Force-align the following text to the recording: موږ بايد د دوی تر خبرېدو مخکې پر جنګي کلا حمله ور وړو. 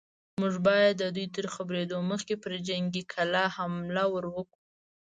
موږ 0.41 0.53
بايد 0.65 0.93
د 0.99 1.03
دوی 1.15 1.27
تر 1.35 1.45
خبرېدو 1.55 1.97
مخکې 2.11 2.35
پر 2.43 2.51
جنګي 2.67 3.03
کلا 3.13 3.45
حمله 3.55 4.03
ور 4.13 4.25
وړو. 4.29 4.41